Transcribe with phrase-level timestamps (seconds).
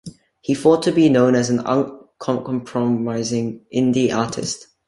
[0.41, 4.65] He fought to be known as an uncompromising indie artist.